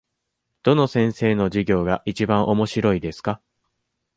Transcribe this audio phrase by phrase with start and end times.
[0.63, 3.39] どの先生の授業がいちばんおもしろいですか。